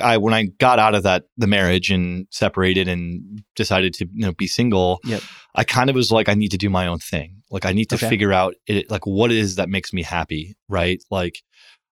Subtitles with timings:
[0.00, 4.26] I when I got out of that the marriage and separated and decided to you
[4.26, 5.22] know be single, Yep.
[5.54, 7.42] I kind of was like I need to do my own thing.
[7.50, 8.08] Like I need to Okay.
[8.08, 11.02] figure out it like what it is that makes me happy, right?
[11.10, 11.42] Like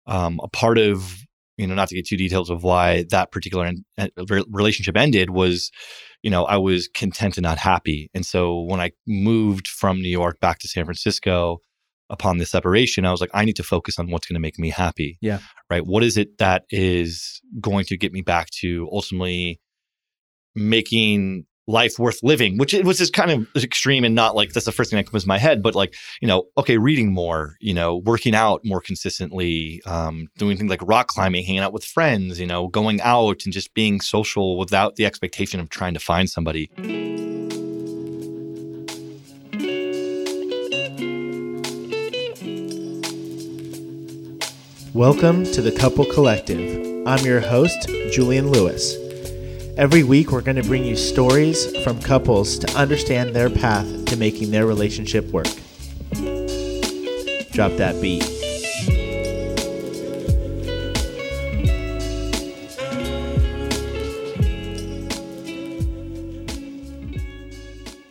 [0.06, 1.16] um a part of
[1.58, 3.66] you know not to get too details of why that particular
[3.98, 4.10] en-
[4.50, 5.70] relationship ended was
[6.22, 8.10] you know I was content and not happy.
[8.14, 11.58] And so when I moved from New York back to San Francisco
[12.12, 14.58] upon the separation, I was like I need to focus on what's going to make
[14.58, 15.18] me happy.
[15.20, 15.40] Yeah.
[15.68, 15.84] Right?
[15.84, 19.60] What is it that is going to get me back to ultimately
[20.54, 24.66] making life worth living, which it was just kind of extreme and not like that's
[24.66, 27.56] the first thing that comes to my head, but like, you know, okay, reading more,
[27.60, 31.84] you know, working out more consistently, um, doing things like rock climbing, hanging out with
[31.84, 36.00] friends, you know, going out and just being social without the expectation of trying to
[36.00, 36.68] find somebody.
[44.94, 47.06] Welcome to the Couple Collective.
[47.06, 48.94] I'm your host, Julian Lewis.
[49.78, 54.16] Every week, we're going to bring you stories from couples to understand their path to
[54.18, 55.46] making their relationship work.
[57.52, 58.22] Drop that beat.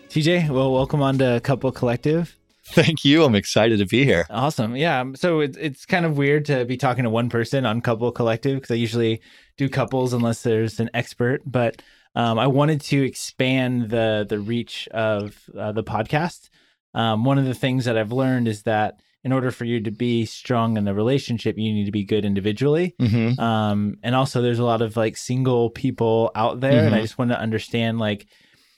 [0.10, 2.36] TJ, well, welcome on to Couple Collective.
[2.72, 3.24] Thank you.
[3.24, 4.26] I'm excited to be here.
[4.30, 4.76] Awesome.
[4.76, 5.04] Yeah.
[5.16, 8.56] So it's it's kind of weird to be talking to one person on Couple Collective
[8.62, 9.22] because I usually
[9.58, 11.42] do couples unless there's an expert.
[11.46, 11.82] But
[12.16, 16.50] um, I wanted to expand the the reach of uh, the podcast.
[16.94, 19.92] Um, one of the things that I've learned is that in order for you to
[19.92, 22.96] be strong in a relationship, you need to be good individually.
[23.00, 23.40] Mm-hmm.
[23.40, 27.02] um and also there's a lot of like single people out there and i Mhm.
[27.04, 28.26] just want to understand like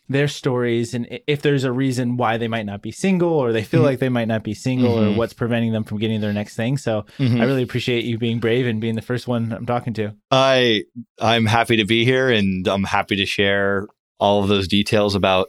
[0.09, 3.63] their stories and if there's a reason why they might not be single or they
[3.63, 3.85] feel Mhm.
[3.85, 5.15] like they might not be single or Mhm.
[5.15, 7.39] what's preventing them from getting their next thing so Mm-hmm.
[7.39, 10.83] i really appreciate you being brave and being the first one i'm talking to I
[11.21, 13.87] I'm happy to be here and I'm happy to share
[14.19, 15.47] all of those details about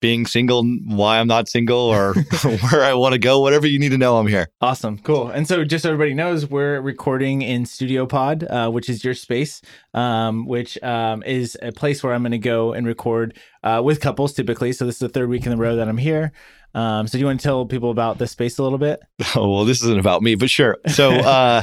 [0.00, 2.14] being single, why I'm not single, or
[2.70, 3.40] where I want to go.
[3.40, 4.48] Whatever you need to know, I'm here.
[4.60, 8.88] awesome cool and so just so everybody knows we're recording in studio pod uh, which
[8.88, 9.62] is your space
[9.94, 14.00] um, which um, is a place where i'm going to go and record uh, with
[14.00, 16.32] couples typically so this is the third week in a row that i'm here
[16.74, 19.00] um, so do you want to tell people about this space a little bit
[19.34, 20.78] Oh well, this isn't about me, but sure.
[20.88, 21.62] So uh,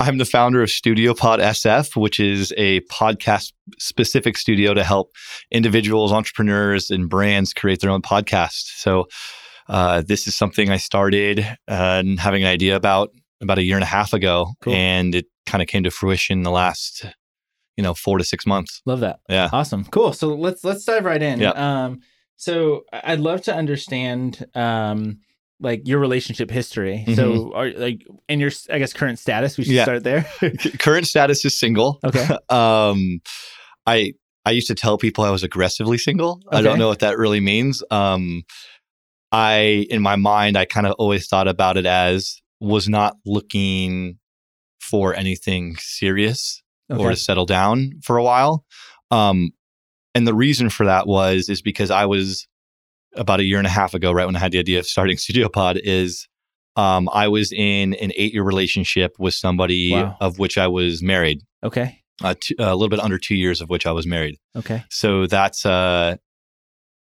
[0.00, 5.10] I'm the founder of Studio Pod SF, which is a podcast specific studio to help
[5.50, 8.78] individuals, entrepreneurs, and brands create their own podcast.
[8.78, 9.08] So
[9.68, 13.10] uh, this is something I started uh, and having an idea about
[13.42, 14.74] about a year and a half ago, Cool.
[14.74, 17.04] and it kind of came to fruition in the last,
[17.76, 18.80] you know, four to six months.
[18.86, 19.20] Love that.
[19.28, 19.50] Yeah.
[19.52, 19.84] Awesome.
[19.84, 20.12] Cool.
[20.14, 21.40] So let's let's dive right in.
[21.40, 21.50] Yeah.
[21.50, 22.00] Um
[22.36, 25.20] so I'd love to understand um
[25.60, 27.04] like your relationship history.
[27.14, 29.76] So are like in your I guess current status, we should Mm-hmm.
[29.76, 29.84] Yeah.
[29.84, 30.26] start there.
[30.78, 31.98] Current status is single.
[32.04, 32.26] okay.
[32.48, 33.20] um
[33.86, 34.12] i
[34.44, 37.40] i used to tell people i was aggressively single i don't know what that really
[37.40, 38.42] means um
[39.32, 44.18] i in my mind i kind of always thought about it as was not looking
[44.80, 48.64] for anything serious or to settle down for a while
[49.10, 49.50] um
[50.14, 52.46] and the reason for that was is because i was
[53.16, 55.16] about a year and a half ago right when i had the idea of starting
[55.26, 56.28] studio pod is
[56.76, 60.16] um i was in an eight year relationship with somebody Wow.
[60.20, 62.00] of which i was married Okay.
[62.22, 64.36] uh, two, a little bit under two years of which I was married.
[64.56, 64.82] Okay.
[64.90, 66.16] So that's uh,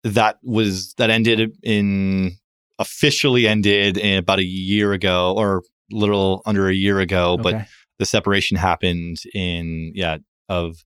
[0.04, 2.38] that was that ended in
[2.80, 7.66] officially ended in about a year ago or a little under a year ago, but
[8.00, 10.18] the separation happened in yeah
[10.50, 10.78] of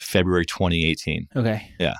[0.00, 1.28] February 2018.
[1.36, 1.68] Okay.
[1.78, 1.94] Yeah.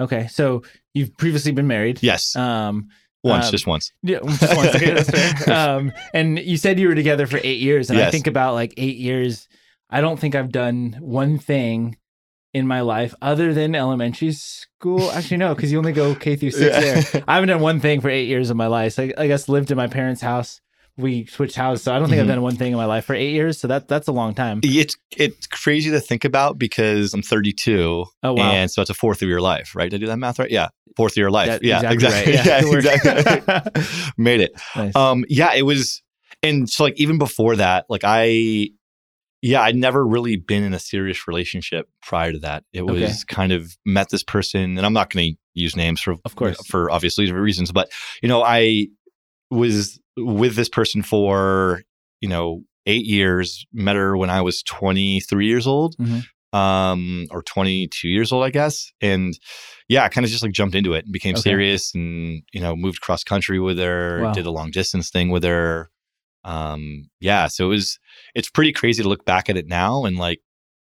[0.00, 0.26] Okay.
[0.28, 0.62] So
[0.92, 2.02] you've previously been married.
[2.02, 2.88] Yes, Um
[3.22, 3.92] once, um, just once.
[4.02, 4.74] Yeah, just once.
[4.74, 5.54] Okay, that's fair.
[5.76, 8.74] Um, and you said you were together for eight years, and I think about like
[8.76, 9.48] eight years.
[9.90, 11.96] I don't think I've done one thing
[12.52, 15.10] in my life other than elementary school.
[15.10, 17.00] Actually, no, because you only go K through six Yeah.
[17.00, 17.24] there.
[17.26, 18.92] I haven't done one thing for eight years of my life.
[18.94, 20.60] So I, I guess lived in my parents' house.
[20.96, 22.22] We switched houses, so I don't think Mhm.
[22.22, 23.58] I've done one thing in my life for eight years.
[23.58, 24.60] So that that's a long time.
[24.62, 28.94] It's it's crazy to think about because I'm 32, Oh wow, and so that's a
[28.94, 29.90] fourth of your life, right?
[29.90, 30.50] Did I do that math right?
[30.50, 31.58] Yeah, fourth of your life.
[31.62, 32.32] Yeah, yeah, exactly exactly.
[32.34, 32.46] right.
[32.46, 32.60] Yeah,
[33.04, 34.12] Yeah, exactly.
[34.16, 34.52] Made it.
[34.76, 34.94] Nice.
[34.94, 36.00] Um, yeah, it was,
[36.44, 38.68] and so like even before that, like I,
[39.42, 42.62] yeah, I'd never really been in a serious relationship prior to that.
[42.72, 43.12] It was Okay.
[43.28, 46.64] kind of met this person, and I'm not going to use names for, Of course.
[46.66, 47.90] for obviously reasons, but
[48.22, 48.86] you know, I
[49.50, 51.82] was with this person for
[52.20, 53.66] you know eight years.
[53.72, 55.96] Met her when I was 23 years old.
[55.98, 56.24] Mhm.
[56.52, 58.92] Um, or 22 years old, I guess.
[59.00, 59.36] And
[59.88, 61.40] yeah, I kind of just like jumped into it and became Okay.
[61.42, 64.32] serious and, you know, moved cross country with her, Wow.
[64.32, 65.90] did a long distance thing with her.
[66.44, 67.98] Um, yeah, so it was,
[68.36, 70.42] it's pretty crazy to look back at it now and like,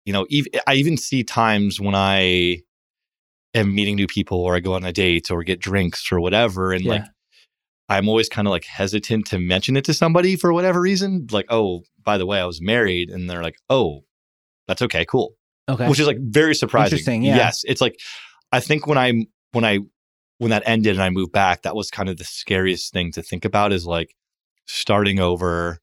[0.05, 2.59] you know, ev- I even see times when I
[3.55, 6.73] am meeting new people or I go on a date or get drinks or whatever.
[6.73, 6.91] And Yeah.
[6.93, 7.05] like,
[7.89, 11.27] I'm always kind of like hesitant to mention it to somebody for whatever reason.
[11.31, 13.11] Like, oh, by the way, I was married.
[13.11, 14.01] And they're like, oh,
[14.67, 15.35] that's okay, cool.
[15.69, 15.89] Okay.
[15.89, 16.95] Which is like very surprising.
[16.99, 17.37] Interesting, yeah.
[17.37, 17.63] Yes.
[17.67, 17.99] It's like,
[18.53, 19.81] I think when I, when I,
[20.39, 23.23] when that ended and I moved back, that was kind of the scariest thing to
[23.23, 24.15] think about is like
[24.67, 25.79] starting over.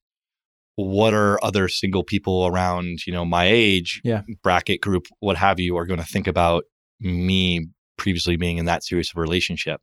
[0.75, 4.23] What are other single people around, you know, my age, Yeah.
[4.41, 6.63] bracket group, what have you, are going to think about
[6.99, 9.81] me previously being in that serious of a relationship?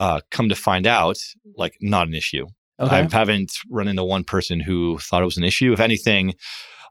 [0.00, 1.18] Uh, come to find out,
[1.56, 2.46] like, not an issue.
[2.80, 2.96] okay.
[3.00, 5.72] I haven't run into one person who thought it was an issue.
[5.74, 6.34] If anything,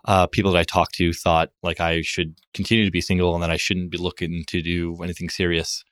[0.05, 3.41] uh, people that I talked to thought like I should continue to be single and
[3.43, 5.83] that I shouldn't be looking to do anything serious.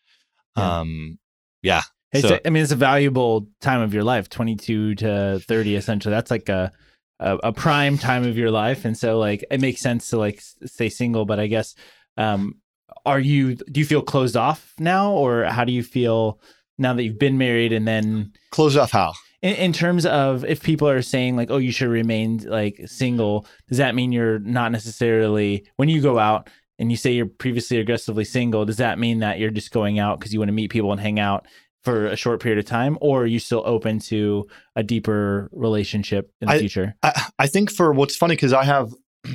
[0.55, 0.79] Yeah.
[0.79, 1.17] Um,
[1.63, 1.81] yeah.
[2.11, 5.75] Hey, So- so, I mean, it's a valuable time of your life, 22 to 30,
[5.75, 6.11] essentially.
[6.13, 6.71] That's like a,
[7.19, 8.85] a, a prime time of your life.
[8.85, 11.25] And so, like, it makes sense to, like, stay single.
[11.25, 11.73] But I guess,
[12.15, 12.61] um,
[13.05, 15.11] are you, do you feel closed off now?
[15.11, 16.39] Or how do you feel
[16.77, 17.74] now that you've been married?
[17.74, 19.13] And then, Close off how?
[19.41, 23.45] in, in terms of if people are saying, like, oh, you should remain, like, single,
[23.68, 27.79] does that mean you're not necessarily, when you go out, and you say you're previously
[27.79, 30.69] aggressively single, does that mean that you're just going out because you want to meet
[30.69, 31.47] people and hang out
[31.83, 34.45] for a short period of time, or are you still open to
[34.75, 36.95] a deeper relationship in the I- future?
[37.01, 38.94] I, I think for what's funny because I have,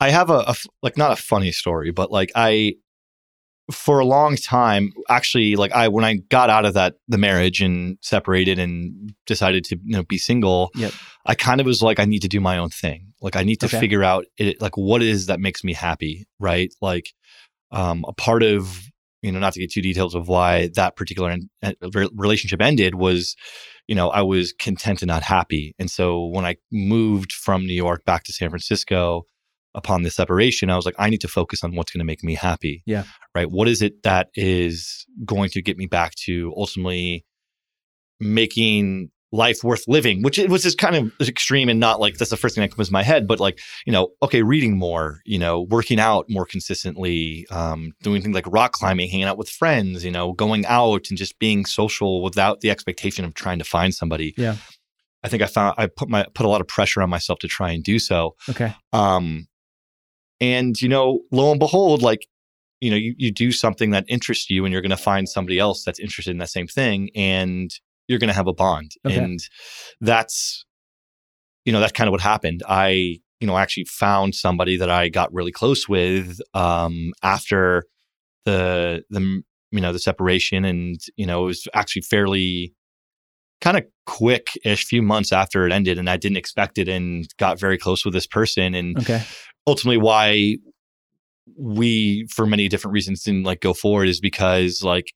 [0.00, 2.74] I have a like not a funny story, but like I,
[3.70, 7.60] for a long time, actually, like I when I got out of that the marriage
[7.60, 10.92] and separated and decided to you know be single, Yep.
[11.26, 13.12] I kind of was like I need to do my own thing.
[13.20, 13.80] Like I need to Okay.
[13.80, 16.72] figure out it, like what it is that makes me happy, right?
[16.80, 17.12] Like,
[17.72, 18.82] um, a part of
[19.22, 22.94] you know not to get too details of why that particular en- re- relationship ended
[22.94, 23.36] was
[23.88, 25.74] you know, I was content and not happy.
[25.80, 29.24] And so when I moved from New York back to San Francisco
[29.74, 32.24] upon the separation, I was like, I need to focus on what's going to make
[32.24, 32.82] me happy.
[32.86, 33.04] Yeah.
[33.34, 33.50] Right.
[33.50, 37.24] What is it that is going to get me back to ultimately
[38.18, 42.30] making life worth living, which it was just kind of extreme and not like that's
[42.30, 45.20] the first thing that comes to my head, but like, you know, okay, reading more,
[45.24, 49.48] you know, working out more consistently, um, doing things like rock climbing, hanging out with
[49.48, 53.64] friends, you know, going out and just being social without the expectation of trying to
[53.64, 54.34] find somebody.
[54.36, 54.56] Yeah.
[55.22, 57.48] I think I found I put my put a lot of pressure on myself to
[57.48, 58.36] try and do so.
[58.48, 58.74] Okay.
[58.92, 59.46] Um,
[60.40, 62.26] and you know, lo and behold, like,
[62.80, 65.58] you know, you, you do something that interests you and you're going to find somebody
[65.58, 67.70] else that's interested in that same thing and
[68.08, 68.92] you're going to have a bond.
[69.06, 69.16] Okay.
[69.16, 69.38] And
[70.00, 70.64] that's,
[71.64, 72.62] you know, that's kind of what happened.
[72.66, 77.84] I, you know, actually found somebody that I got really close with, um, after
[78.46, 82.74] the, the, you know, the separation and, you know, it was actually fairly
[83.60, 87.26] kind of quick ish few months after it ended and I didn't expect it and
[87.36, 89.22] got very close with this person and Okay.
[89.66, 90.56] Ultimately why
[91.58, 95.12] we for many different reasons didn't like go forward is because like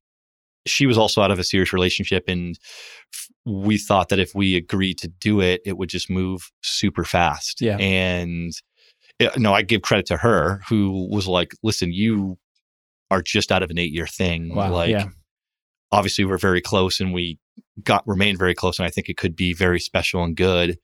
[0.66, 2.58] she was also out of a serious relationship and
[3.14, 7.04] f- we thought that if we agreed to do it it would just move super
[7.04, 7.76] fast Yeah.
[7.78, 8.52] and
[9.18, 12.36] it, no i give credit to her who was like listen you
[13.10, 14.72] are just out of an eight year thing Wow.
[14.72, 15.08] like yeah.
[15.92, 17.38] obviously we're very close and we
[17.84, 20.78] got remained very close and i think it could be very special and good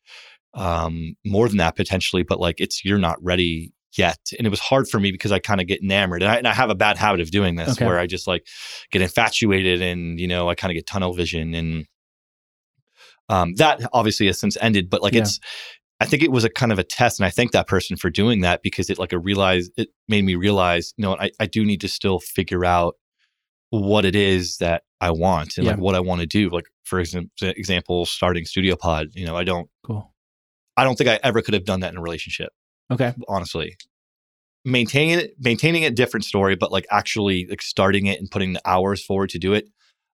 [0.54, 4.60] um more than that potentially but like it's you're not ready yet and it was
[4.60, 6.74] hard for me because i kind of get enamored and I, and I have a
[6.74, 7.86] bad habit of doing this Okay.
[7.86, 8.46] where i just like
[8.90, 11.86] get infatuated and you know i kind of get tunnel vision and
[13.28, 15.20] um that obviously has since ended but like Yeah.
[15.22, 15.38] it's
[16.00, 18.10] i think it was a kind of a test and i thank that person for
[18.10, 21.46] doing that because it like a realize it made me realize you know I, I
[21.46, 22.94] do need to still figure out
[23.70, 26.50] what it is that I want and like what I want to do.
[26.50, 29.06] Like for exam- example, starting Studio Pod.
[29.14, 30.09] You know, I don't, Cool.
[30.80, 32.52] I don't think I ever could have done that in a relationship.
[32.90, 33.12] Okay.
[33.28, 33.76] Honestly,
[34.64, 36.56] maintaining it, maintaining it, different story.
[36.56, 39.66] But like actually, like starting it and putting the hours forward to do it,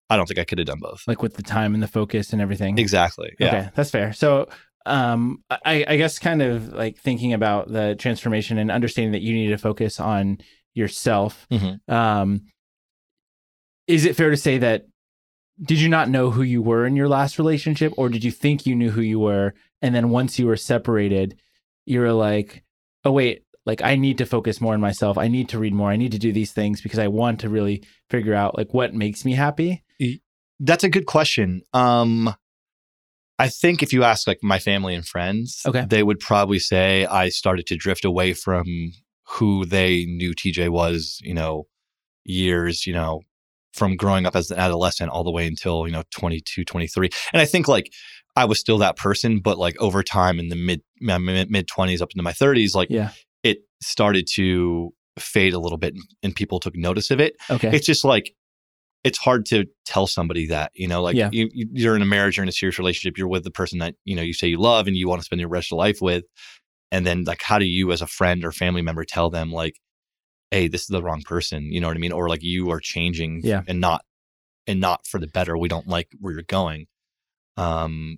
[0.10, 1.04] I don't think I could have done both.
[1.06, 2.80] Like with the time and the focus and everything.
[2.80, 3.36] Exactly.
[3.40, 3.48] Yeah.
[3.48, 4.12] Okay, that's fair.
[4.12, 4.50] So,
[4.88, 9.36] um, I, I guess kind of like thinking about the transformation and understanding that you
[9.36, 10.40] need to focus on
[10.74, 11.46] yourself.
[11.52, 11.80] Mhm.
[11.88, 12.42] Um,
[13.86, 14.88] is it fair to say that
[15.62, 18.66] did you not know who you were in your last relationship, or did you think
[18.66, 21.38] you knew who you were, and then once you were separated,
[21.86, 22.64] you were like,
[23.04, 23.42] oh wait.
[23.68, 25.18] Like I need to focus more on myself.
[25.18, 25.90] I need to read more.
[25.90, 28.94] I need to do these things because I want to really figure out like what
[28.94, 29.84] makes me happy.
[30.60, 31.64] That's a good question.
[31.74, 32.36] Um,
[33.40, 35.84] I think if you ask like my family and friends, Okay.
[35.90, 38.66] they would probably say I started to drift away from
[39.30, 41.66] who they knew TJ was, you know,
[42.24, 43.22] years, you know,
[43.76, 47.10] from growing up as an adolescent all the way until, you know, 22, 23.
[47.34, 47.92] And I think like
[48.36, 52.12] I was still that person, but like over time in the mid mid 20s up
[52.12, 53.12] into my 30s, like Yeah.
[53.44, 57.36] it started to fade a little bit and, people took notice of it.
[57.50, 57.70] Okay.
[57.76, 58.32] It's just like
[59.04, 61.30] it's hard to tell somebody that, you know, like Yeah.
[61.32, 63.78] you, you- you're in a marriage, you're in a serious relationship, you're with the person
[63.80, 65.72] that, you know, you say you love and you want to spend your rest of
[65.78, 66.24] your life with.
[66.92, 69.76] And then like how do you as a friend or family member tell them like,
[70.56, 72.12] hey, this is the wrong person, you know what I mean?
[72.14, 73.62] Or like you are changing Yeah.
[73.68, 74.02] and not
[74.68, 75.58] and not for the better.
[75.58, 76.88] We don't like where you're going.
[77.58, 78.18] Um,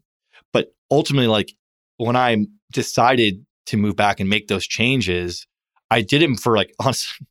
[0.53, 1.49] but ultimately, like
[1.97, 5.45] when I decided to move back and make those changes,
[5.89, 7.25] I did it for like honestly.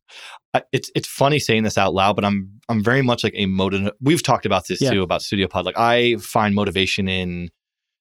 [0.71, 2.37] It's it's funny saying this out loud, but I'm
[2.69, 3.91] I'm very much like a motive.
[4.01, 4.91] We've talked about this Yeah.
[4.91, 5.65] too about Studio Pod.
[5.65, 7.49] Like I find motivation in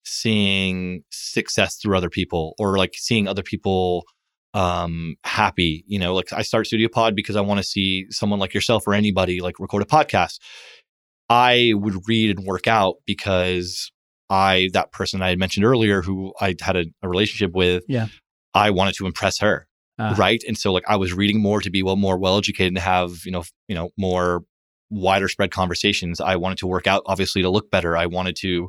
[0.04, 4.04] seeing success through other people or like seeing other people
[4.54, 8.38] um happy you know like i start studio pod because i want to see someone
[8.38, 10.38] like yourself or anybody like record a podcast
[11.28, 13.90] i would read and work out because
[14.30, 18.06] i that person i had mentioned earlier who i had a, a relationship with Yeah.
[18.54, 20.14] i wanted to impress her Ah.
[20.18, 22.76] right and so like i was reading more to be well more well educated and
[22.76, 24.42] to have you know you know more
[24.90, 28.68] wider spread conversations i wanted to work out obviously to look better i wanted to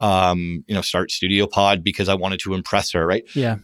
[0.00, 3.56] um you know start studio pod because i wanted to impress her right Yeah.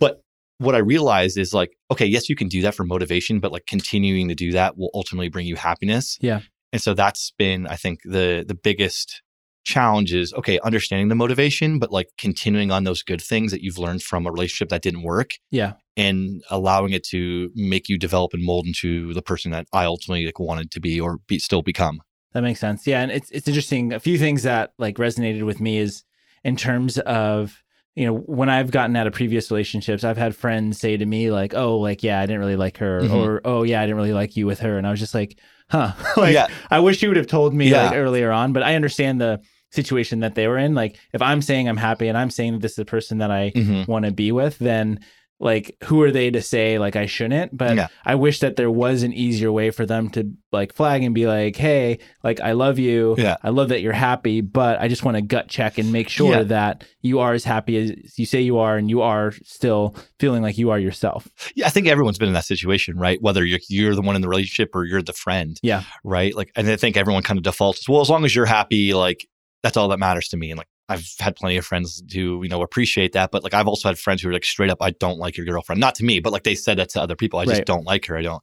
[0.59, 3.67] What I realized is like, okay, yes, you can do that for motivation, but like
[3.67, 6.17] continuing to do that will ultimately bring you happiness.
[6.21, 6.41] Yeah.
[6.73, 9.23] And so that's been, I think, the the biggest
[9.65, 13.79] challenge is okay, understanding the motivation, but like continuing on those good things that you've
[13.79, 15.73] learned from a relationship that didn't work Yeah.
[15.97, 20.27] and allowing it to make you develop and mold into the person that I ultimately
[20.27, 22.03] like wanted to be or be still become.
[22.35, 22.87] That makes sense.
[22.87, 23.93] Yeah, and it's it's interesting.
[23.93, 26.05] A few things that like resonated with me is
[26.45, 27.63] in terms of
[27.95, 31.31] you know when I've gotten out of previous relationships, I've had friends say to me
[31.31, 33.15] like, "Oh, like yeah, I didn't really like her," Mhm.
[33.15, 35.39] or "Oh yeah, I didn't really like you with her," and I was just like,
[35.71, 36.49] "Huh." like yeah.
[36.71, 37.85] I wish you would have told me Yeah.
[37.87, 40.75] like earlier on, but I understand the situation that they were in.
[40.75, 43.31] Like if I'm saying I'm happy and I'm saying that this is the person that
[43.31, 43.89] I Mhm.
[43.89, 45.01] want to be with, then
[45.41, 47.57] like who are they to say like I shouldn't?
[47.57, 47.89] But Yeah.
[48.05, 51.27] I wish that there was an easier way for them to like flag and be
[51.27, 53.17] like, "Hey, like I love you.
[53.19, 53.37] Yeah.
[53.43, 56.33] I love that you're happy, but I just want to gut check and make sure
[56.37, 56.43] Yeah.
[56.45, 60.43] that you are as happy as you say you are and you are still feeling
[60.43, 63.21] like you are yourself." Yeah, I think everyone's been in that situation, right?
[63.21, 65.59] Whether you're, you're the one in the relationship or you're the friend.
[65.63, 65.83] Yeah.
[66.05, 66.35] Right.
[66.35, 69.27] Like, and I think everyone kind of defaults, well, as long as you're happy, like,
[69.65, 70.51] that's all that matters to me.
[70.51, 73.31] And like, I've had plenty of friends who, you know, appreciate that.
[73.31, 75.47] But like, I've also had friends who are like, straight up, I don't like your
[75.47, 75.81] girlfriend.
[75.81, 77.39] Not to me, but like they said that to other people.
[77.39, 78.17] I just don't like her.
[78.19, 78.43] I don't.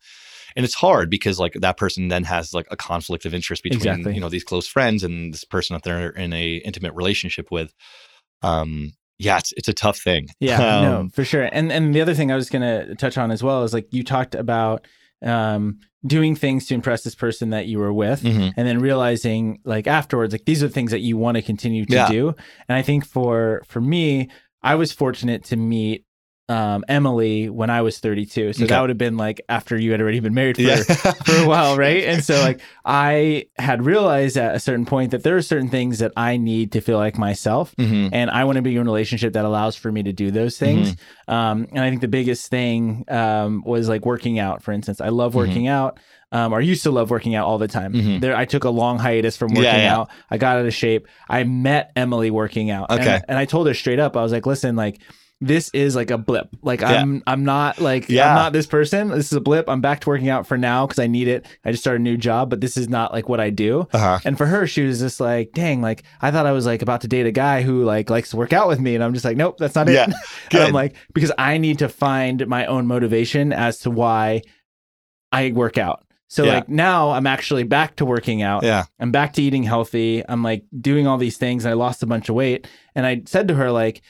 [0.56, 3.80] And it's hard because like that person then has like a conflict of interest between,
[3.80, 4.16] Exactly.
[4.16, 7.74] you know, these close friends and this person that they're in a intimate relationship with.
[8.42, 10.28] Um, yeah, it's, it's a tough thing.
[10.40, 11.44] Yeah, no, Um, for sure.
[11.44, 14.04] And and the other thing I was gonna touch on as well is like you
[14.04, 14.88] talked about
[15.24, 18.52] um doing things to impress this person that you were with mhm.
[18.58, 21.94] and then realizing like afterwards like these are things that you want to continue to
[21.94, 22.10] Yeah.
[22.10, 22.36] do
[22.68, 24.30] and i think for for me
[24.64, 26.06] i was fortunate to meet
[26.52, 28.70] um emily when i was 32 so Okay.
[28.70, 30.76] that would have been like after you had already been married for Yeah.
[31.28, 32.04] for a while, right?
[32.12, 36.00] And so like I had realized at a certain point that there are certain things
[36.00, 37.76] that I need to feel like myself.
[37.78, 38.10] Mhm.
[38.12, 40.58] And I want to be in a relationship that allows for me to do those
[40.58, 40.96] things.
[41.28, 45.00] Um, and I think the biggest thing um, was like working out, for instance.
[45.02, 45.38] I love Mhm.
[45.44, 46.00] working out.
[46.34, 47.94] Um, or used to love working out all the time.
[47.94, 48.22] Mhm.
[48.22, 49.96] There, I took a long hiatus from working Yeah, yeah.
[49.98, 50.10] out.
[50.32, 51.08] I got out of shape.
[51.30, 52.88] I met Emily working out.
[52.90, 53.20] And- Okay.
[53.28, 55.02] and I told her straight up, I was like, "Listen, like
[55.44, 56.50] this is like a blip.
[56.62, 58.30] Like I'm I'm not like Yeah.
[58.30, 59.10] I'm not this person.
[59.10, 59.68] This is a blip.
[59.68, 61.48] I'm back to working out for now because I need it.
[61.66, 63.88] I just started a new job, but this is not like what I do.
[63.92, 64.20] Uh-huh.
[64.24, 67.02] And for her, she was just like, dang, like I thought I was like about
[67.02, 68.94] to date a guy who like likes to work out with me.
[68.94, 69.94] And I'm just like, nope, that's not it.
[69.94, 70.06] Yeah,
[70.52, 70.60] and.
[70.62, 74.44] I'm like, because I need to find my own motivation as to why
[75.32, 76.06] I work out.
[76.28, 76.54] So Yeah.
[76.54, 78.62] like now I'm actually back to working out.
[78.64, 78.86] Yeah.
[79.00, 80.24] I'm back to eating healthy.
[80.30, 81.66] I'm like doing all these things.
[81.66, 82.68] And I lost a bunch of weight.
[82.96, 84.02] And I said to her, like,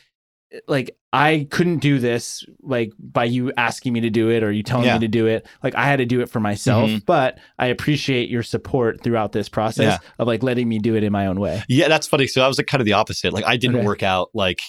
[0.67, 4.63] like I couldn't do this like by you asking me to do it or you
[4.63, 4.93] telling Yeah.
[4.93, 5.45] me to do it.
[5.61, 6.89] Like I had to do it for myself.
[6.89, 7.05] Mhm.
[7.05, 11.11] But I appreciate your support throughout this process of like letting me do it in
[11.11, 11.61] my own way.
[11.67, 12.27] Yeah, that's funny.
[12.27, 13.33] So I was like kind of the opposite.
[13.33, 13.85] Like I didn't Okay.
[13.85, 14.61] work out like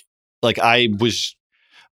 [0.43, 1.37] like I was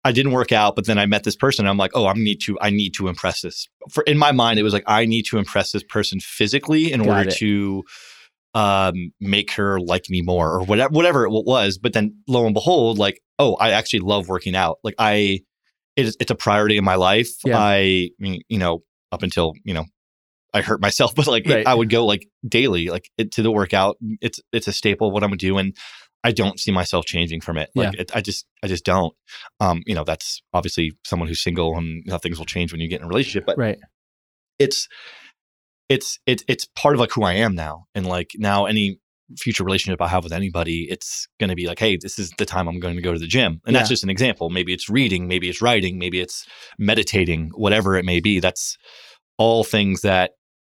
[0.04, 1.66] I didn't work out, but then I met this person.
[1.66, 3.68] And I'm like, oh, I need to I need to impress this.
[3.92, 7.02] For in my mind, it was like I need to impress this person physically in
[7.04, 7.36] Got order it.
[7.36, 7.84] to
[8.54, 11.78] um make her like me more or whatever whatever it was.
[11.78, 14.80] But then lo and behold, like, oh, I actually love working out.
[14.84, 15.42] Like I
[15.96, 17.30] it is it's a priority in my life.
[17.46, 17.60] Yeah.
[17.60, 19.86] I mean, you know, up until, you know,
[20.54, 21.68] I hurt myself, but like Right.
[21.68, 23.98] I would go like daily, like it, to the workout.
[24.22, 25.76] It's it's a staple of what I'm gonna do, and
[26.24, 27.70] I don't see myself changing from it.
[27.76, 29.14] Like it, I just I just don't.
[29.60, 32.90] Um, you know, that's obviously someone who's single and how things will change when you
[32.90, 33.46] get in a relationship.
[33.46, 33.78] But Right.
[34.58, 34.88] it's
[35.90, 39.00] it's it's it's part of like who I am now, and like now any
[39.38, 42.46] future relationship I have with anybody, it's going to be like, hey, this is the
[42.46, 44.50] time I'm going to go to the gym, and that's just an example.
[44.50, 46.46] Maybe it's reading, maybe it's writing, maybe it's
[46.78, 48.40] meditating, whatever it may be.
[48.40, 48.78] That's
[49.38, 50.32] all things that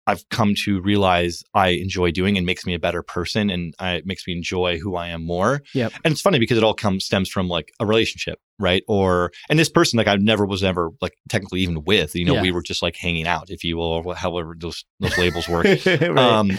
[0.07, 3.93] I've come to realize I enjoy doing and makes me a better person, and I,
[3.95, 5.61] it makes me enjoy who I am more.
[5.73, 5.93] Yep.
[6.03, 8.83] And it's funny because it all comes stems from like a relationship, right?
[8.87, 12.15] Or and this person like I never was ever like technically even with.
[12.15, 12.41] You know, Yeah.
[12.43, 15.65] we were just like hanging out, if you will, or however those those labels work.
[15.85, 16.17] Right.
[16.17, 16.51] um,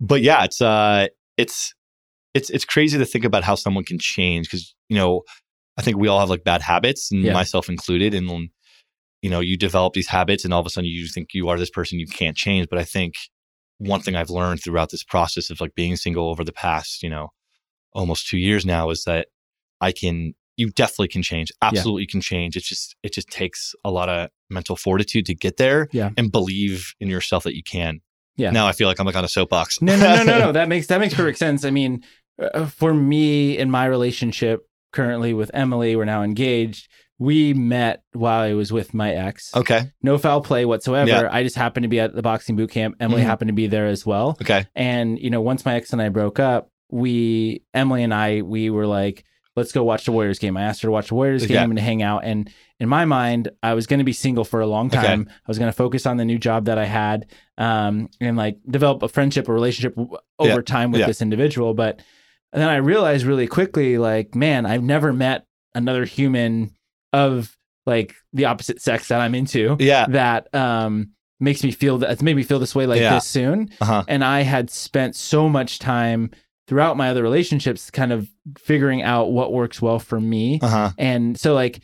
[0.00, 1.74] but yeah, it's uh, it's
[2.34, 5.22] it's it's crazy to think about how someone can change because you know
[5.78, 7.32] I think we all have like bad habits, and Yeah.
[7.32, 8.28] myself included, and
[9.22, 11.58] you know you develop these habits, and all of a sudden you think you are
[11.58, 12.68] this person you can't change.
[12.68, 13.14] But I think
[13.78, 17.08] one thing I've learned throughout this process of like being single over the past you
[17.10, 17.30] know
[17.92, 19.28] almost two years now is that
[19.80, 23.90] I can you definitely can change absolutely can change it's just it just takes a
[23.90, 26.10] lot of mental fortitude to get there Yeah.
[26.16, 28.00] and believe in yourself that you can
[28.36, 28.50] Yeah.
[28.50, 30.52] now I feel like I'm like on a soapbox no, no, no, no, no.
[30.58, 31.64] That makes that makes perfect sense.
[31.64, 32.04] I mean,
[32.40, 34.60] uh, for me in my relationship
[34.92, 36.88] currently with Emily, we're now engaged.
[37.18, 39.54] We met while I was with my ex.
[39.54, 41.08] okay No foul play whatsoever.
[41.10, 41.28] Yeah.
[41.30, 42.96] I just happened to be at the boxing boot camp.
[43.00, 43.26] Emily Mhm.
[43.26, 44.36] happened to be there as well.
[44.42, 48.42] okay And you know, once my ex and I broke up, we Emily and I
[48.42, 50.56] we were like, let's go watch the Warriors game.
[50.56, 52.24] I asked her to watch the Warriors game and to hang out.
[52.24, 52.50] And
[52.80, 54.96] in my mind, I was going to be single for a long Okay.
[55.06, 55.28] time.
[55.28, 57.26] I was going to focus on the new job that I had,
[57.58, 60.18] um, and like develop a friendship, a relationship over
[60.54, 60.60] Yeah.
[60.62, 61.06] time with Yeah.
[61.06, 61.74] this individual.
[61.74, 62.00] But
[62.54, 66.70] then I realized really quickly, like, man, I've never met another human
[67.12, 72.10] of like the opposite sex that I'm into yeah that um makes me feel that
[72.10, 73.14] it's made me feel this way like Yeah.
[73.14, 76.30] this soon uh-huh and I had spent so much time
[76.68, 78.28] throughout my other relationships kind of
[78.58, 80.60] figuring out what works well for me.
[80.62, 81.80] uh-huh And so like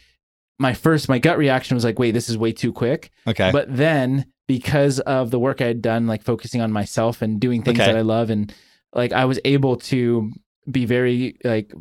[0.61, 3.11] my first my gut reaction was like, wait, this is way too quick.
[3.27, 7.39] okay But then because of the work I had done, like focusing on myself and
[7.41, 7.91] doing things Okay.
[7.93, 8.55] that I love and
[8.95, 10.33] like I was able to
[10.71, 11.73] be very like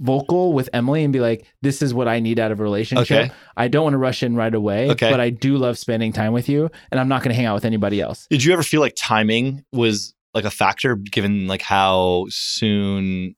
[0.00, 3.10] vocal with Emily and be like, this is what I need out of a relationship.
[3.26, 3.34] Okay.
[3.56, 5.10] I don't want to rush in right away, Okay.
[5.10, 7.54] but I do love spending time with you and I'm not going to hang out
[7.54, 8.26] with anybody else.
[8.30, 13.34] did you ever feel like timing was like a factor given like how soon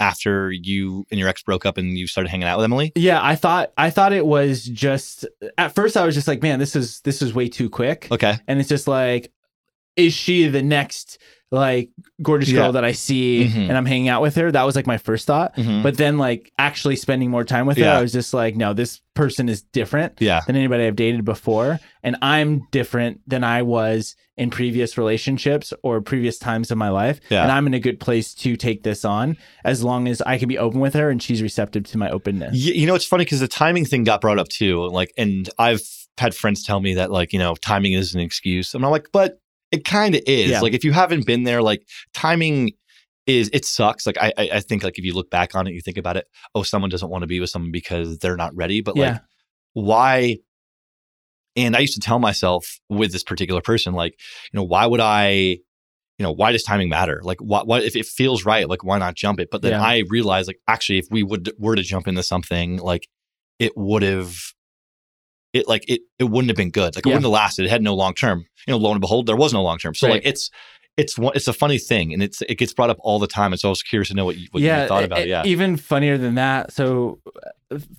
[0.00, 3.18] after you and your ex broke up and you started hanging out with Emily Yeah,
[3.22, 6.76] I thought I thought it was just at first I was just like, man, this
[6.76, 8.06] is this is way too quick.
[8.12, 9.32] okay And it's just like,
[9.96, 11.18] is she the next
[11.50, 11.88] like
[12.22, 12.70] gorgeous girl Yeah.
[12.72, 13.68] that I see Mhm.
[13.68, 14.52] and I'm hanging out with her?
[14.52, 15.56] That was like my first thought.
[15.56, 15.82] Mhm.
[15.82, 19.00] But then like actually spending more time with her, I was just like, no, this
[19.14, 21.80] person is different yeah than anybody I've dated before.
[22.02, 27.18] And I'm different than I was in previous relationships or previous times of my life.
[27.30, 27.42] Yeah.
[27.42, 30.48] And I'm in a good place to take this on as long as I can
[30.48, 32.52] be open with her and she's receptive to my openness.
[32.52, 35.48] Y- you know it's funny because the timing thing got brought up too like and
[35.58, 35.80] i've
[36.18, 39.06] had friends tell me that like you know timing is an excuse and i'm like
[39.12, 39.38] but
[39.70, 40.60] it kind of is Yeah.
[40.60, 42.72] like if you haven't been there like timing
[43.26, 45.72] is it sucks like I, I i think like if you look back on it
[45.74, 48.54] you think about it oh someone doesn't want to be with someone because they're not
[48.56, 49.20] ready but like
[49.74, 50.38] why
[51.56, 54.12] and i used to tell myself with this particular person like
[54.52, 55.58] you know why would i you
[56.24, 59.14] know why does timing matter like what what if it feels right like why not
[59.14, 59.82] jump it but then Yeah.
[59.82, 63.06] i realized like actually if we would were to jump into something like
[63.58, 64.34] it would have
[65.52, 67.14] it like it it wouldn't have been good like it Yeah.
[67.14, 69.52] wouldn't have lasted it had no long term you know lo and behold there was
[69.52, 70.14] no long term so Right.
[70.14, 70.50] like it's
[70.96, 73.52] it's one it's a funny thing and it's it gets brought up all the time
[73.52, 75.28] and so i was curious to know what you, what you thought about e- it
[75.28, 76.72] yeah Even funnier than that.
[76.72, 77.20] So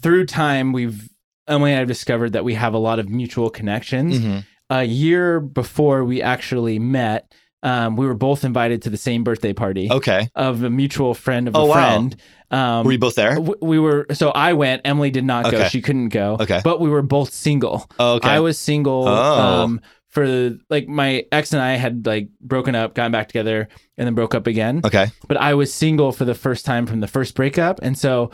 [0.02, 1.10] through time, we've
[1.48, 4.20] Emily and I have discovered that we have a lot of mutual connections.
[4.20, 4.46] Mhm.
[4.70, 9.54] A year before we actually met, um, we were both invited to the same birthday
[9.54, 11.74] party okay of a mutual friend of Oh, a wow.
[11.74, 12.16] friend.
[12.52, 14.82] Um, were you both there w- we were so I went.
[14.86, 16.38] Emily did not go; she couldn't go.
[16.40, 16.62] Okay.
[16.64, 17.90] but we were both single.
[18.00, 19.08] oh, okay I was single.
[19.08, 19.64] Oh.
[19.64, 23.68] Um, for like my ex and I had like broken up, gotten back together,
[23.98, 27.00] and then broke up again okay but I was single for the first time from
[27.02, 27.80] the first breakup.
[27.84, 28.32] And so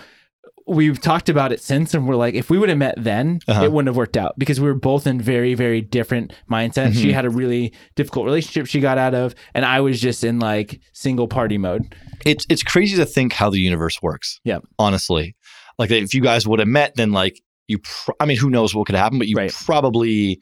[0.67, 3.63] we've talked about it since, and we're like, if we would have met then, Uh-huh.
[3.63, 6.93] it wouldn't have worked out because we were both in very, very different mindsets.
[6.95, 7.13] She Mhm.
[7.13, 10.79] had a really difficult relationship she got out of, and I was just in like
[10.93, 11.93] single party mode.
[12.25, 14.39] it's it's crazy to think how the universe works.
[14.43, 14.59] Yeah.
[14.79, 15.35] honestly,
[15.77, 18.73] like if you guys would have met, then like you, pr- I mean, who knows
[18.73, 19.51] what could happen, but you Right.
[19.65, 20.39] probably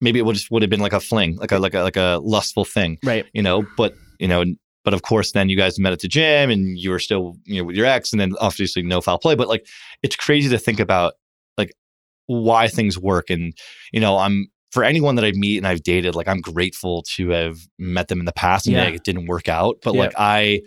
[0.00, 1.96] maybe it would just would have been like a fling, like a like a like
[1.96, 3.26] a lustful thing, Right.
[3.32, 3.64] you know.
[3.76, 4.44] But you know,
[4.84, 7.58] but of course, then you guys met at the gym, and you were still you
[7.60, 9.34] know with your ex, and then obviously no foul play.
[9.34, 9.66] But like,
[10.02, 11.14] it's crazy to think about
[11.58, 11.72] like
[12.26, 13.52] why things work, and
[13.92, 14.46] you know, I'm.
[14.72, 18.18] For anyone that I meet and I've dated, like I'm grateful to have met them
[18.18, 18.86] in the past and Yeah.
[18.86, 19.76] like, it didn't work out.
[19.84, 20.00] But Yeah.
[20.00, 20.62] like I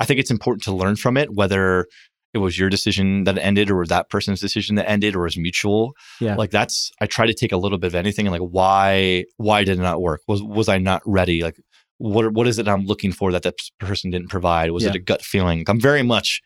[0.00, 1.86] I think it's important to learn from it, whether
[2.34, 5.92] it was your decision that ended or that person's decision that ended or was mutual.
[6.20, 6.34] Yeah.
[6.34, 9.62] Like that's I try to take a little bit of anything and like why why
[9.62, 10.22] did it not work?
[10.26, 11.44] Was was I not ready?
[11.44, 11.60] Like
[12.02, 14.70] what what is it I'm looking for that that person didn't provide?
[14.72, 14.90] Was Yeah.
[14.90, 15.64] it a gut feeling?
[15.68, 16.40] I'm very much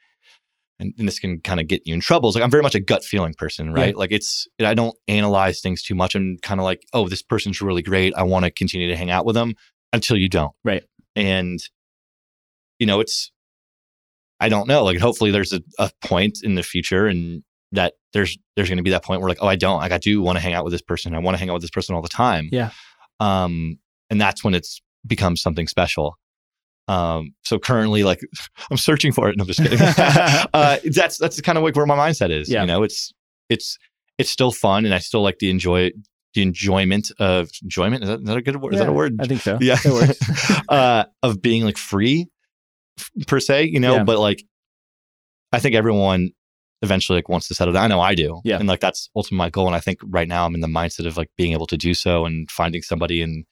[0.78, 2.28] and, and this can kind of get you in trouble.
[2.28, 3.96] It's like I'm very much a gut feeling person, right?
[3.96, 6.14] Like it's I don't analyze things too much.
[6.14, 8.12] I'm kind of like, oh, this person's really great.
[8.14, 9.54] I want to continue to hang out with them
[9.94, 10.52] until you don't.
[10.64, 10.84] Right.
[11.14, 11.58] And
[12.78, 13.32] you know, it's
[14.38, 14.84] I don't know.
[14.84, 17.42] Like hopefully there's a, a point in the future and
[17.72, 19.78] that there's there's gonna be that point where like, oh, I don't.
[19.78, 21.14] Like I do want to hang out with this person.
[21.14, 22.50] I want to hang out with this person all the time.
[22.52, 22.70] Yeah.
[23.18, 23.78] Um,
[24.10, 26.16] and that's when it's becomes something special.
[26.88, 28.20] Um, so currently, like,
[28.70, 29.36] I'm searching for it.
[29.36, 29.78] No, I'm just kidding.
[30.54, 32.48] uh, that's that's kind of like where my mindset is.
[32.50, 32.62] Yeah.
[32.62, 33.12] You know, it's
[33.48, 33.76] it's
[34.18, 35.90] it's still fun, and I still like the enjoy
[36.34, 38.02] the enjoyment of enjoyment.
[38.04, 38.74] Is that, is that a good word?
[38.74, 39.16] Is that a word?
[39.20, 39.56] I think so.
[39.60, 40.60] yeah, It works.
[40.68, 42.28] uh, of being like free
[43.26, 43.64] per se.
[43.72, 44.04] You know, Yeah.
[44.04, 44.44] but like,
[45.52, 46.30] I think everyone
[46.82, 47.84] eventually like wants to settle down.
[47.84, 48.40] I know I do.
[48.44, 48.58] Yeah.
[48.58, 49.66] and like that's ultimately my goal.
[49.66, 51.94] And I think right now I'm in the mindset of like being able to do
[51.94, 53.46] so and finding somebody and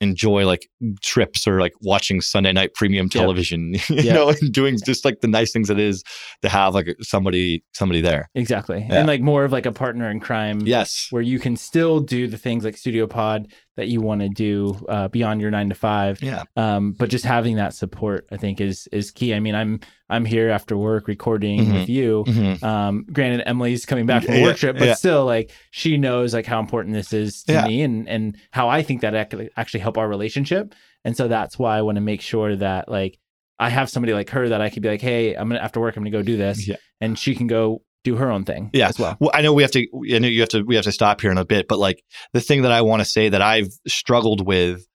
[0.00, 0.68] enjoy like
[1.02, 4.14] trips or like watching Sunday night premium television, you Yeah.
[4.14, 6.02] know, and doing just like the nice things it is
[6.42, 8.30] to have like somebody somebody there.
[8.34, 8.86] Exactly.
[8.88, 8.96] Yeah.
[9.00, 11.08] And like more of like a partner in crime Yes.
[11.10, 14.78] where you can still do the things like Studio Pod that you want to do
[14.88, 16.22] uh, beyond your nine to five.
[16.22, 16.44] Yeah.
[16.56, 19.34] Um, but just having that support, I think, is is key.
[19.34, 21.72] I mean, I'm I'm here after work recording Mhm.
[21.72, 22.24] with you.
[22.28, 22.62] Mhm.
[22.62, 24.94] Um, granted, Emily's coming back from a Yeah, work trip, but yeah.
[24.94, 27.66] still, like she knows like how important this is to Yeah.
[27.66, 30.74] me, and and how I think that actually help our relationship.
[31.04, 33.18] And so that's why I want to make sure that like
[33.58, 35.96] I have somebody like her that I could be like, hey, I'm gonna after work,
[35.96, 36.76] I'm gonna go do this, Yeah.
[37.00, 38.88] and she can go do her own thing Yeah.
[38.88, 39.16] as well.
[39.20, 39.86] Well, I know we have to.
[40.14, 40.62] I know you have to.
[40.62, 41.68] We have to stop here in a bit.
[41.68, 44.86] But like the thing that I want to say that I've struggled with,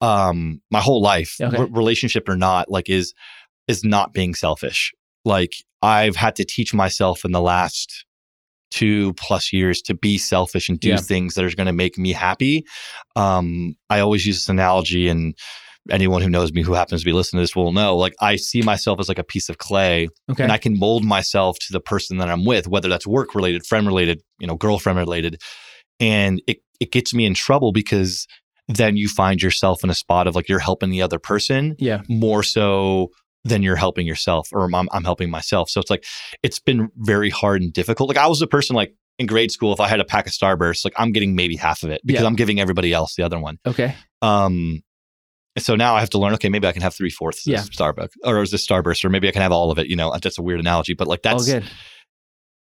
[0.00, 1.56] um, my whole life, Okay.
[1.62, 3.12] re- relationship or not, like is
[3.68, 4.92] is not being selfish.
[5.24, 8.04] Like I've had to teach myself in the last
[8.70, 10.96] two plus years to be selfish and do Yeah.
[10.98, 12.64] things that are going to make me happy.
[13.16, 15.34] Um, I always use this analogy, and
[15.90, 17.96] anyone who knows me who happens to be listening to this will know.
[17.96, 20.42] Like I see myself as like a piece of clay Okay.
[20.42, 23.66] and I can mold myself to the person that I'm with, whether that's work related,
[23.66, 25.40] friend related, you know, girlfriend related.
[26.00, 28.26] And it, it gets me in trouble because
[28.68, 32.02] then you find yourself in a spot of like you're helping the other person yeah.
[32.08, 33.08] more so
[33.44, 35.70] than you're helping yourself or I'm, I'm helping myself.
[35.70, 36.04] So it's like,
[36.42, 38.08] it's been very hard and difficult.
[38.08, 40.32] Like I was a person like in grade school, if I had a pack of
[40.32, 42.28] Starburst, like I'm getting maybe half of it because Yeah.
[42.28, 43.58] I'm giving everybody else the other one.
[43.66, 43.94] Okay.
[44.22, 44.82] Um,
[45.58, 46.32] and so now I have to learn.
[46.34, 47.60] Okay, maybe I can have three fourths of Yeah.
[47.60, 49.88] this Starbucks, or is this Starburst, or maybe I can have all of it.
[49.88, 51.64] You know, that's a weird analogy, but like All that's good.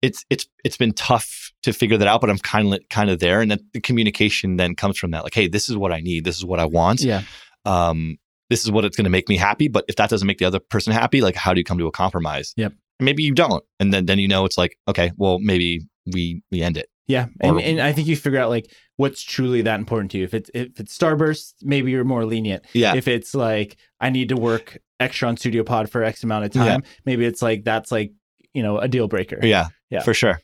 [0.03, 2.21] it's it's it's been tough to figure that out.
[2.21, 5.25] But I'm kind of kind of there, and then the communication then comes from that.
[5.25, 6.25] Like, hey, this is what I need.
[6.25, 7.01] This is what I want.
[7.01, 7.23] Yeah.
[7.65, 8.17] Um,
[8.51, 9.69] this is what it's going to make me happy.
[9.69, 11.87] But if that doesn't make the other person happy, like, how do you come to
[11.87, 12.55] a compromise?
[12.57, 12.73] Yep.
[13.01, 15.81] And maybe you don't, and then then you know it's like, okay, well, maybe
[16.13, 16.89] we we end it.
[17.09, 20.25] Yeah, and, and I think you figure out like what's truly that important to you.
[20.25, 22.65] If it's if it's Starburst, maybe you're more lenient.
[22.75, 22.95] Yeah.
[22.95, 26.55] If it's like I need to work extra on Studio Pod for X amount of
[26.55, 26.65] Yeah.
[26.65, 28.13] time, maybe it's like that's like
[28.53, 29.39] you know a deal breaker.
[29.43, 29.69] yeah.
[29.91, 30.03] Yeah.
[30.03, 30.39] For sure.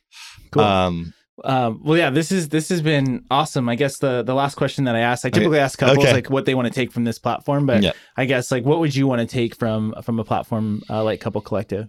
[0.53, 0.63] Cool.
[0.63, 1.13] Um,
[1.45, 3.69] Um, well, yeah, this is this has been awesome.
[3.69, 5.41] I guess the the last question that I asked, I Okay.
[5.41, 6.13] typically ask couples Okay.
[6.15, 7.93] like what they want to take from this platform, but Yeah.
[8.17, 11.21] I guess like what would you want to take from from a platform uh, like
[11.21, 11.89] Couple Collective?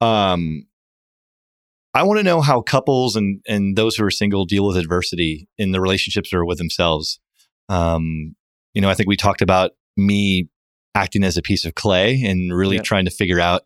[0.00, 0.66] um
[1.94, 5.48] i want to know how couples and and those who are single deal with adversity
[5.58, 7.20] in the relationships or with themselves.
[7.68, 8.34] Um
[8.74, 10.48] you know i think we talked about me
[10.94, 12.82] acting as a piece of clay and really Yeah.
[12.82, 13.62] trying to figure out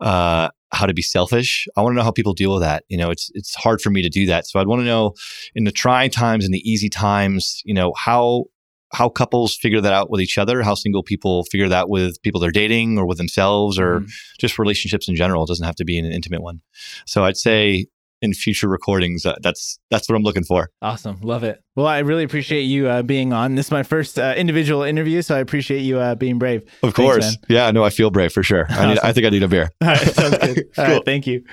[0.00, 1.66] uh how to be selfish.
[1.76, 2.84] I want to know how people deal with that.
[2.88, 4.46] You know it's it's hard for me to do that.
[4.46, 5.14] So i'd want to know
[5.54, 8.44] in the trying times and the easy times you know how
[8.92, 12.40] how couples figure that out with each other how single people figure that with people
[12.40, 14.10] they're dating or with themselves or Mhm.
[14.38, 15.44] just relationships in general.
[15.44, 16.60] It doesn't have to be an intimate one.
[17.04, 17.86] So I'd say
[18.22, 20.70] in future recordings, uh, that's that's what I'm looking for.
[20.80, 21.60] Awesome, love it.
[21.74, 23.56] Well, I really appreciate you uh, being on.
[23.56, 26.62] This is my first uh, individual interview, so I appreciate you uh, being brave.
[26.62, 27.36] Of Thanks, course, man.
[27.50, 27.70] yeah.
[27.72, 28.66] No, I feel brave for sure.
[28.70, 29.70] I, need, I think I need a beer.
[29.82, 30.58] All right, sounds good.
[30.78, 30.94] All Cool.
[30.94, 31.44] right, thank you.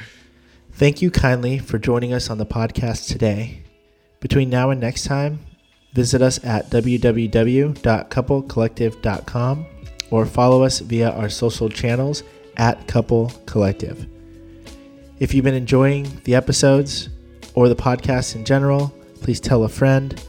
[0.72, 3.64] Thank you kindly for joining us on the podcast today.
[4.22, 5.40] Between now and next time,
[5.94, 9.66] visit us at www.couplecollective.com
[10.12, 12.24] or follow us via our social channels
[12.58, 14.06] at Couple Collective.
[15.20, 17.10] If you've been enjoying the episodes
[17.56, 20.22] or the podcast in general, please tell a friend,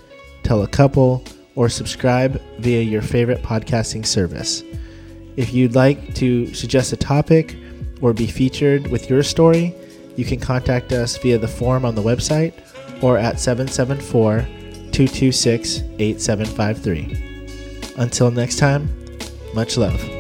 [0.42, 1.24] tell a couple,
[1.56, 4.62] or subscribe via your favorite podcasting service.
[5.36, 7.56] If you'd like to suggest a topic
[8.00, 9.74] or be featured with your story,
[10.16, 12.52] you can contact us via the form on the website
[13.02, 14.46] or at 774
[14.94, 17.94] 226 8753.
[17.96, 18.88] Until next time,
[19.52, 20.13] much love.